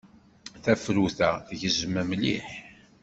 Tafrut-a 0.63 1.29
tgezzem 1.47 1.95
mliḥ. 2.09 2.47